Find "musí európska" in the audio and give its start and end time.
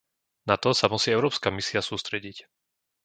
0.93-1.53